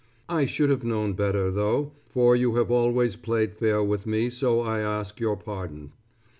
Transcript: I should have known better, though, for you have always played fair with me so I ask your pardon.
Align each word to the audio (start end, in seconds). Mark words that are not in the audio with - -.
I 0.27 0.47
should 0.47 0.71
have 0.71 0.83
known 0.83 1.13
better, 1.13 1.51
though, 1.51 1.91
for 2.09 2.35
you 2.35 2.55
have 2.55 2.71
always 2.71 3.15
played 3.15 3.53
fair 3.53 3.83
with 3.83 4.07
me 4.07 4.31
so 4.31 4.61
I 4.61 4.79
ask 4.79 5.19
your 5.19 5.37
pardon. 5.37 5.91